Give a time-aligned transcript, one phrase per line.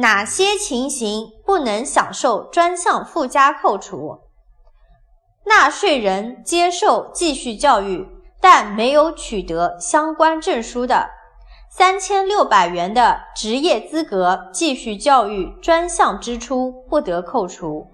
[0.00, 4.18] 哪些情形不能享受专项附加扣除？
[5.44, 8.08] 纳税人接受继续教育
[8.40, 11.10] 但没有取得相关证书的。
[11.70, 17.86] 三千六百元的职业资格继续教育专项支出不得扣除。